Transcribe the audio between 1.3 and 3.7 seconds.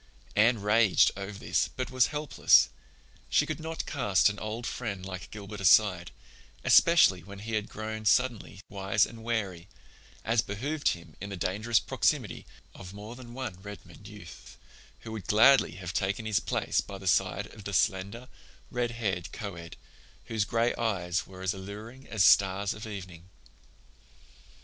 this but was helpless; she could